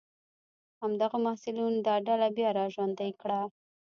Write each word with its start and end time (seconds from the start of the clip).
همدغو 0.81 1.17
محصلینو 1.25 1.81
دا 1.87 1.95
ډله 2.07 2.27
بیا 2.37 2.49
را 2.57 2.65
ژوندۍ 2.73 3.11
کړه. 3.21 3.39